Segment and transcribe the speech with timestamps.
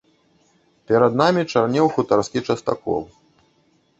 [0.91, 3.01] Перад намі чарнеў хутарскі частакол.